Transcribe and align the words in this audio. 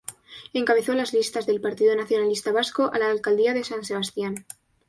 Encabezó 0.53 0.95
las 0.95 1.13
listas 1.13 1.45
del 1.45 1.61
Partido 1.61 1.95
Nacionalista 1.95 2.51
Vasco 2.51 2.89
a 2.91 2.97
la 2.97 3.11
alcaldía 3.11 3.53
de 3.53 3.63
San 3.63 3.85
Sebastián. 3.85 4.47